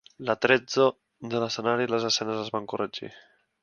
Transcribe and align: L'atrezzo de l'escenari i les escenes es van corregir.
L'atrezzo 0.29 0.85
de 1.35 1.43
l'escenari 1.45 1.87
i 1.91 1.95
les 1.95 2.11
escenes 2.13 2.43
es 2.47 2.53
van 2.59 2.71
corregir. 2.75 3.17